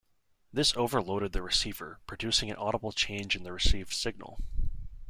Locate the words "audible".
2.55-2.91